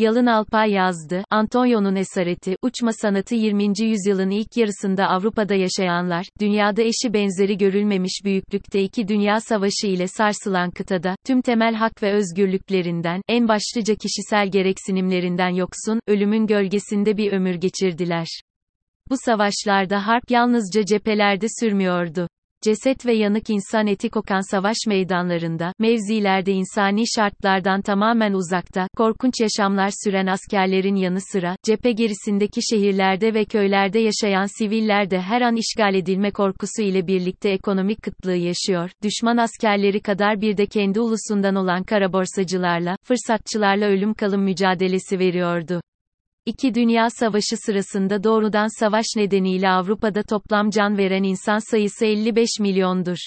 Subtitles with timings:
[0.00, 3.64] Yalın Alpay yazdı, Antonio'nun esareti, uçma sanatı 20.
[3.80, 10.70] yüzyılın ilk yarısında Avrupa'da yaşayanlar, dünyada eşi benzeri görülmemiş büyüklükte iki dünya savaşı ile sarsılan
[10.70, 17.54] kıtada, tüm temel hak ve özgürlüklerinden, en başlıca kişisel gereksinimlerinden yoksun, ölümün gölgesinde bir ömür
[17.54, 18.26] geçirdiler.
[19.10, 22.28] Bu savaşlarda harp yalnızca cephelerde sürmüyordu.
[22.64, 29.90] Ceset ve yanık insan eti kokan savaş meydanlarında, mevzilerde insani şartlardan tamamen uzakta, korkunç yaşamlar
[30.04, 35.94] süren askerlerin yanı sıra, cephe gerisindeki şehirlerde ve köylerde yaşayan siviller de her an işgal
[35.94, 41.82] edilme korkusu ile birlikte ekonomik kıtlığı yaşıyor, düşman askerleri kadar bir de kendi ulusundan olan
[41.82, 45.80] karaborsacılarla, fırsatçılarla ölüm kalım mücadelesi veriyordu.
[46.46, 53.18] İki Dünya Savaşı sırasında doğrudan savaş nedeniyle Avrupa'da toplam can veren insan sayısı 55 milyondur.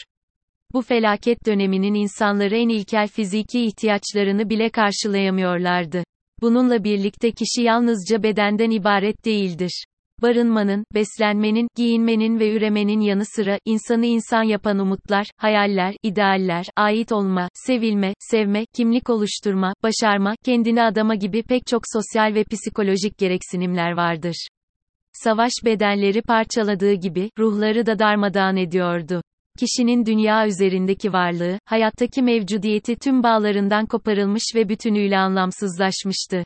[0.74, 6.04] Bu felaket döneminin insanları en ilkel fiziki ihtiyaçlarını bile karşılayamıyorlardı.
[6.42, 9.86] Bununla birlikte kişi yalnızca bedenden ibaret değildir
[10.24, 17.50] barınmanın, beslenmenin, giyinmenin ve üremenin yanı sıra, insanı insan yapan umutlar, hayaller, idealler, ait olma,
[17.54, 24.48] sevilme, sevme, kimlik oluşturma, başarma, kendini adama gibi pek çok sosyal ve psikolojik gereksinimler vardır.
[25.14, 29.22] Savaş bedenleri parçaladığı gibi, ruhları da darmadağın ediyordu.
[29.60, 36.44] Kişinin dünya üzerindeki varlığı, hayattaki mevcudiyeti tüm bağlarından koparılmış ve bütünüyle anlamsızlaşmıştı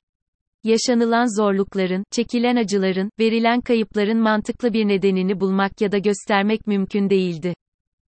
[0.67, 7.53] yaşanılan zorlukların, çekilen acıların, verilen kayıpların mantıklı bir nedenini bulmak ya da göstermek mümkün değildi.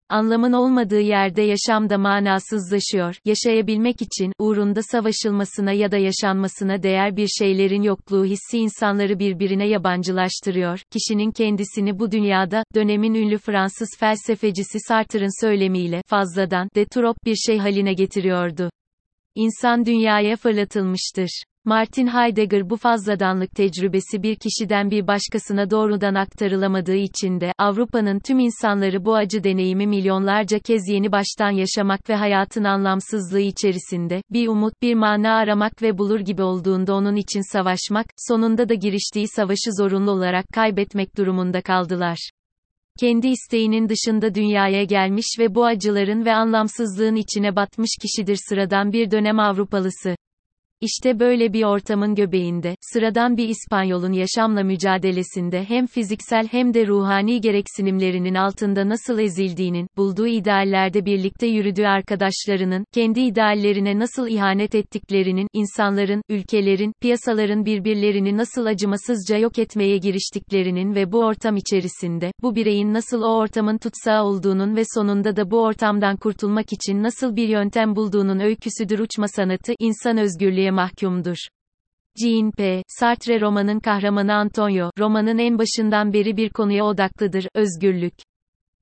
[0.09, 3.15] Anlamın olmadığı yerde yaşam da manasızlaşıyor.
[3.25, 10.81] Yaşayabilmek için uğrunda savaşılmasına ya da yaşanmasına değer bir şeylerin yokluğu hissi insanları birbirine yabancılaştırıyor.
[10.91, 17.57] Kişinin kendisini bu dünyada dönemin ünlü Fransız felsefecisi Sartre'ın söylemiyle fazladan de trop bir şey
[17.57, 18.69] haline getiriyordu.
[19.35, 21.43] İnsan dünyaya fırlatılmıştır.
[21.67, 28.39] Martin Heidegger bu fazladanlık tecrübesi bir kişiden bir başkasına doğrudan aktarılamadığı için de, Avrupa'nın tüm
[28.39, 34.73] insanları bu acı deneyimi milyonlarca kez yeni baştan yaşamak ve hayatın anlamsızlığı içerisinde, bir umut,
[34.81, 40.11] bir mana aramak ve bulur gibi olduğunda onun için savaşmak, sonunda da giriştiği savaşı zorunlu
[40.11, 42.29] olarak kaybetmek durumunda kaldılar
[42.99, 49.11] kendi isteğinin dışında dünyaya gelmiş ve bu acıların ve anlamsızlığın içine batmış kişidir sıradan bir
[49.11, 50.15] dönem Avrupalısı.
[50.81, 57.41] İşte böyle bir ortamın göbeğinde, sıradan bir İspanyol'un yaşamla mücadelesinde hem fiziksel hem de ruhani
[57.41, 66.21] gereksinimlerinin altında nasıl ezildiğinin, bulduğu ideallerde birlikte yürüdüğü arkadaşlarının, kendi ideallerine nasıl ihanet ettiklerinin, insanların,
[66.29, 73.21] ülkelerin, piyasaların birbirlerini nasıl acımasızca yok etmeye giriştiklerinin ve bu ortam içerisinde, bu bireyin nasıl
[73.21, 78.39] o ortamın tutsağı olduğunun ve sonunda da bu ortamdan kurtulmak için nasıl bir yöntem bulduğunun
[78.39, 81.37] öyküsüdür uçma sanatı, insan özgürlüğü ölmeye mahkumdur.
[82.15, 82.83] Jean P.
[82.87, 88.13] Sartre romanın kahramanı Antonio, romanın en başından beri bir konuya odaklıdır, özgürlük.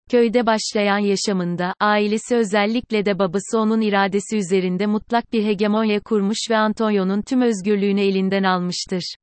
[0.10, 6.58] Köyde başlayan yaşamında, ailesi özellikle de babası onun iradesi üzerinde mutlak bir hegemonya kurmuş ve
[6.58, 9.16] Antonio'nun tüm özgürlüğünü elinden almıştır.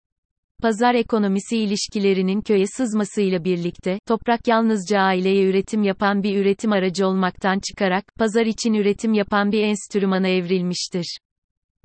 [0.63, 7.61] Pazar ekonomisi ilişkilerinin köye sızmasıyla birlikte, toprak yalnızca aileye üretim yapan bir üretim aracı olmaktan
[7.69, 11.19] çıkarak, pazar için üretim yapan bir enstrümana evrilmiştir.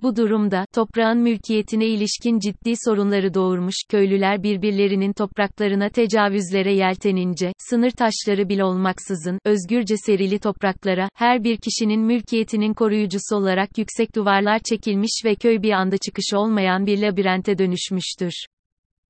[0.02, 8.50] Bu durumda, toprağın mülkiyetine ilişkin ciddi sorunları doğurmuş, köylüler birbirlerinin topraklarına tecavüzlere yeltenince, sınır taşları
[8.50, 15.36] bile olmaksızın, özgürce serili topraklara, her bir kişinin mülkiyetinin koruyucusu olarak yüksek duvarlar çekilmiş ve
[15.36, 18.46] köy bir anda çıkışı olmayan bir labirente dönüşmüştür.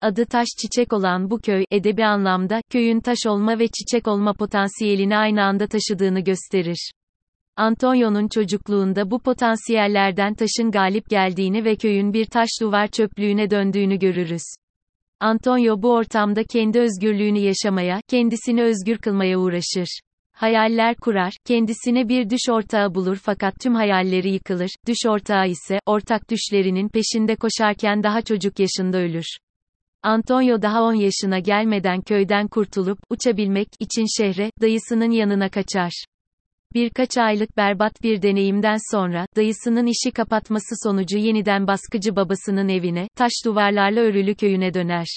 [0.01, 5.17] Adı taş çiçek olan bu köy, edebi anlamda, köyün taş olma ve çiçek olma potansiyelini
[5.17, 6.91] aynı anda taşıdığını gösterir.
[7.57, 14.43] Antonio'nun çocukluğunda bu potansiyellerden taşın galip geldiğini ve köyün bir taş duvar çöplüğüne döndüğünü görürüz.
[15.19, 19.99] Antonio bu ortamda kendi özgürlüğünü yaşamaya, kendisini özgür kılmaya uğraşır.
[20.31, 26.29] Hayaller kurar, kendisine bir düş ortağı bulur fakat tüm hayalleri yıkılır, düş ortağı ise, ortak
[26.29, 29.37] düşlerinin peşinde koşarken daha çocuk yaşında ölür.
[30.03, 36.05] Antonio daha 10 yaşına gelmeden köyden kurtulup, uçabilmek için şehre, dayısının yanına kaçar.
[36.73, 43.31] Birkaç aylık berbat bir deneyimden sonra, dayısının işi kapatması sonucu yeniden baskıcı babasının evine, taş
[43.45, 45.07] duvarlarla örülü köyüne döner.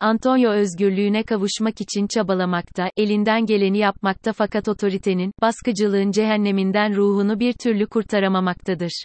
[0.00, 7.86] Antonio özgürlüğüne kavuşmak için çabalamakta, elinden geleni yapmakta fakat otoritenin, baskıcılığın cehenneminden ruhunu bir türlü
[7.86, 9.04] kurtaramamaktadır.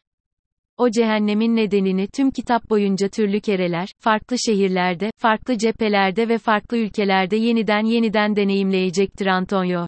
[0.77, 7.35] O cehennemin nedenini tüm kitap boyunca türlü kereler, farklı şehirlerde, farklı cephelerde ve farklı ülkelerde
[7.35, 9.87] yeniden yeniden deneyimleyecektir Antonio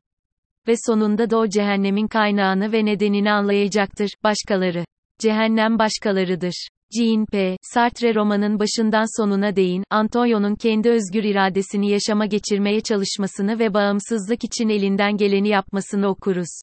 [0.70, 4.86] ve sonunda da o cehennemin kaynağını ve nedenini anlayacaktır, başkaları.
[5.20, 6.68] Cehennem başkalarıdır.
[6.98, 7.58] Jean P.
[7.62, 14.70] Sartre romanın başından sonuna değin, Antonio'nun kendi özgür iradesini yaşama geçirmeye çalışmasını ve bağımsızlık için
[14.70, 16.62] elinden geleni yapmasını okuruz.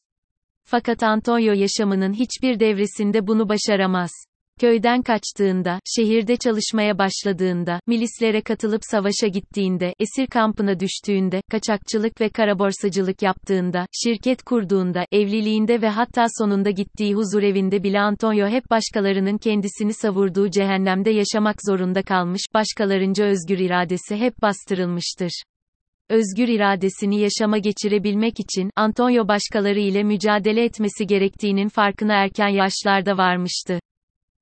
[0.63, 4.11] Fakat Antonio yaşamının hiçbir devresinde bunu başaramaz.
[4.59, 13.21] Köyden kaçtığında, şehirde çalışmaya başladığında, milislere katılıp savaşa gittiğinde, esir kampına düştüğünde, kaçakçılık ve karaborsacılık
[13.21, 19.93] yaptığında, şirket kurduğunda, evliliğinde ve hatta sonunda gittiği huzur evinde bile Antonio hep başkalarının kendisini
[19.93, 25.31] savurduğu cehennemde yaşamak zorunda kalmış, başkalarınca özgür iradesi hep bastırılmıştır
[26.09, 33.79] özgür iradesini yaşama geçirebilmek için, Antonio başkaları ile mücadele etmesi gerektiğinin farkına erken yaşlarda varmıştı.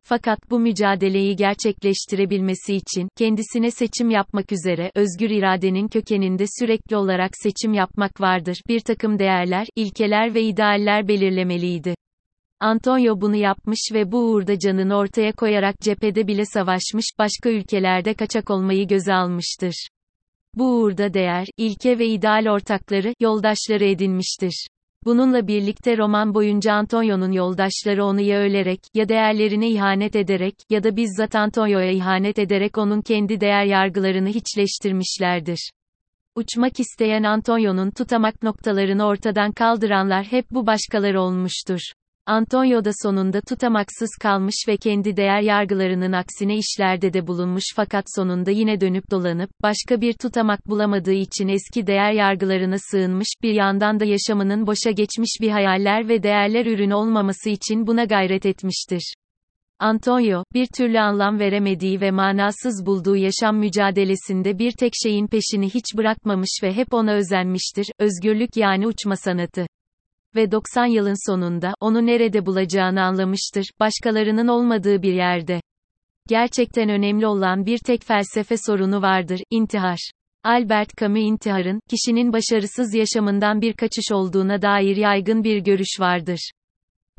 [0.08, 7.74] Fakat bu mücadeleyi gerçekleştirebilmesi için, kendisine seçim yapmak üzere, özgür iradenin kökeninde sürekli olarak seçim
[7.74, 8.62] yapmak vardır.
[8.68, 11.96] Bir takım değerler, ilkeler ve idealler belirlemeliydi.
[12.60, 18.50] Antonio bunu yapmış ve bu uğurda canını ortaya koyarak cephede bile savaşmış, başka ülkelerde kaçak
[18.50, 19.88] olmayı göze almıştır.
[20.56, 24.68] Bu uğurda değer, ilke ve ideal ortakları, yoldaşları edinmiştir.
[25.06, 30.96] Bununla birlikte roman boyunca Antonio'nun yoldaşları onu ya ölerek, ya değerlerine ihanet ederek, ya da
[30.96, 35.70] bizzat Antonio'ya ihanet ederek onun kendi değer yargılarını hiçleştirmişlerdir.
[36.36, 41.80] Uçmak isteyen Antonio'nun tutamak noktalarını ortadan kaldıranlar hep bu başkaları olmuştur.
[42.28, 48.52] Antonio da sonunda tutamaksız kalmış ve kendi değer yargılarının aksine işlerde de bulunmuş fakat sonunda
[48.52, 54.06] yine dönüp dolanıp, başka bir tutamak bulamadığı için eski değer yargılarına sığınmış, bir yandan da
[54.06, 59.14] yaşamının boşa geçmiş bir hayaller ve değerler ürünü olmaması için buna gayret etmiştir.
[59.80, 65.86] Antonio, bir türlü anlam veremediği ve manasız bulduğu yaşam mücadelesinde bir tek şeyin peşini hiç
[65.98, 69.66] bırakmamış ve hep ona özenmiştir, özgürlük yani uçma sanatı
[70.36, 75.62] ve 90 yılın sonunda, onu nerede bulacağını anlamıştır, başkalarının olmadığı bir yerde.
[76.28, 80.12] Gerçekten önemli olan bir tek felsefe sorunu vardır, intihar.
[80.44, 86.52] Albert Camus intiharın, kişinin başarısız yaşamından bir kaçış olduğuna dair yaygın bir görüş vardır.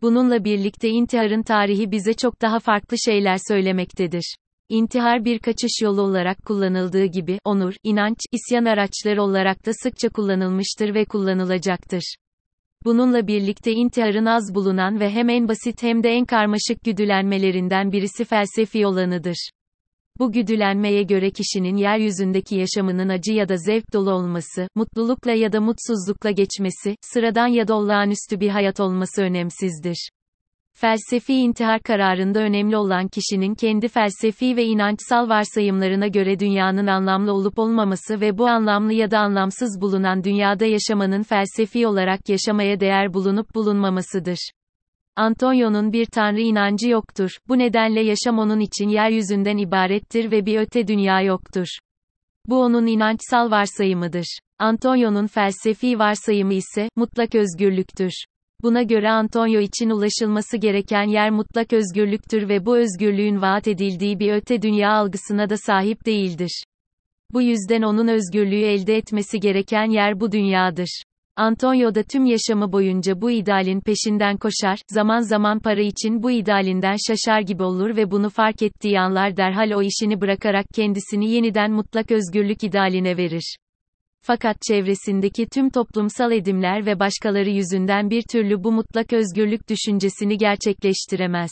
[0.03, 4.37] Bununla birlikte intiharın tarihi bize çok daha farklı şeyler söylemektedir.
[4.69, 10.95] İntihar bir kaçış yolu olarak kullanıldığı gibi, onur, inanç, isyan araçları olarak da sıkça kullanılmıştır
[10.95, 12.17] ve kullanılacaktır.
[12.87, 18.25] Bununla birlikte intiharın az bulunan ve hem en basit hem de en karmaşık güdülenmelerinden birisi
[18.25, 19.50] felsefi olanıdır.
[20.19, 25.61] Bu güdülenmeye göre kişinin yeryüzündeki yaşamının acı ya da zevk dolu olması, mutlulukla ya da
[25.61, 30.11] mutsuzlukla geçmesi, sıradan ya da olağanüstü bir hayat olması önemsizdir.
[30.78, 37.58] Felsefi intihar kararında önemli olan kişinin kendi felsefi ve inançsal varsayımlarına göre dünyanın anlamlı olup
[37.58, 43.55] olmaması ve bu anlamlı ya da anlamsız bulunan dünyada yaşamanın felsefi olarak yaşamaya değer bulunup
[43.55, 44.50] bulunmamasıdır.
[45.17, 47.31] Antonio'nun bir tanrı inancı yoktur.
[47.49, 51.67] Bu nedenle yaşam onun için yeryüzünden ibarettir ve bir öte dünya yoktur.
[52.46, 54.38] Bu onun inançsal varsayımıdır.
[54.58, 58.12] Antonio'nun felsefi varsayımı ise mutlak özgürlüktür.
[58.62, 64.32] Buna göre Antonio için ulaşılması gereken yer mutlak özgürlüktür ve bu özgürlüğün vaat edildiği bir
[64.32, 66.64] öte dünya algısına da sahip değildir.
[67.32, 71.03] Bu yüzden onun özgürlüğü elde etmesi gereken yer bu dünyadır.
[71.37, 76.97] Antonio da tüm yaşamı boyunca bu idealin peşinden koşar, zaman zaman para için bu idealinden
[77.06, 82.10] şaşar gibi olur ve bunu fark ettiği anlar derhal o işini bırakarak kendisini yeniden mutlak
[82.10, 83.56] özgürlük idealine verir.
[84.27, 91.51] Fakat çevresindeki tüm toplumsal edimler ve başkaları yüzünden bir türlü bu mutlak özgürlük düşüncesini gerçekleştiremez.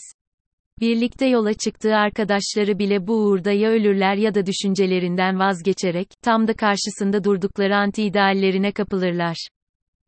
[0.81, 6.55] Birlikte yola çıktığı arkadaşları bile bu uğurda ya ölürler ya da düşüncelerinden vazgeçerek, tam da
[6.55, 9.49] karşısında durdukları anti-ideallerine kapılırlar.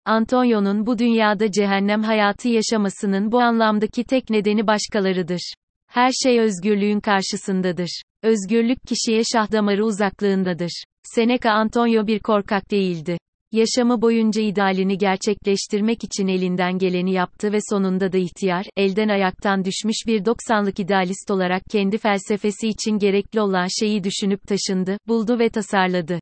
[0.04, 5.54] Antonio'nun bu dünyada cehennem hayatı yaşamasının bu anlamdaki tek nedeni başkalarıdır.
[5.86, 8.02] Her şey özgürlüğün karşısındadır.
[8.22, 10.84] Özgürlük kişiye şah damarı uzaklığındadır.
[11.02, 13.18] Seneca Antonio bir korkak değildi.
[13.52, 19.96] Yaşamı boyunca idealini gerçekleştirmek için elinden geleni yaptı ve sonunda da ihtiyar, elden ayaktan düşmüş
[20.06, 26.20] bir 90'lık idealist olarak kendi felsefesi için gerekli olan şeyi düşünüp taşındı, buldu ve tasarladı.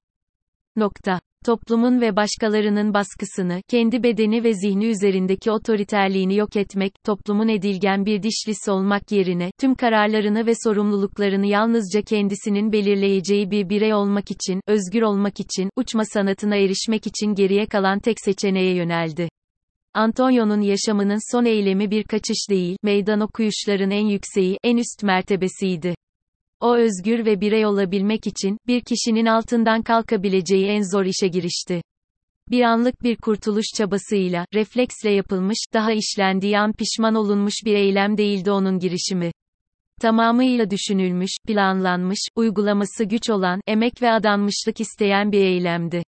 [0.77, 8.07] Nokta toplumun ve başkalarının baskısını, kendi bedeni ve zihni üzerindeki otoriterliğini yok etmek, toplumun edilgen
[8.07, 14.61] bir dişlisi olmak yerine, tüm kararlarını ve sorumluluklarını yalnızca kendisinin belirleyeceği bir birey olmak için,
[14.67, 19.29] özgür olmak için, uçma sanatına erişmek için geriye kalan tek seçeneğe yöneldi.
[19.95, 25.95] Antonio'nun yaşamının son eylemi bir kaçış değil, meydan okuyuşların en yükseği, en üst mertebesiydi.
[26.65, 31.83] O özgür ve birey olabilmek için, bir kişinin altından kalkabileceği en zor işe girişti.
[32.51, 38.51] Bir anlık bir kurtuluş çabasıyla, refleksle yapılmış, daha işlendiği an pişman olunmuş bir eylem değildi
[38.51, 39.33] onun girişimi.
[40.01, 46.03] Tamamıyla düşünülmüş, planlanmış, uygulaması güç olan, emek ve adanmışlık isteyen bir eylemdi.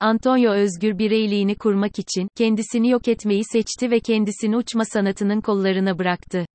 [0.00, 6.46] Antonio özgür bireyliğini kurmak için, kendisini yok etmeyi seçti ve kendisini uçma sanatının kollarına bıraktı.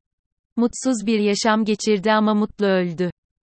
[0.56, 3.12] Mutsuz bir yaşam geçirdi ama mutlu öldü.